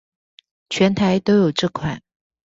[0.67, 2.01] 全台都有這款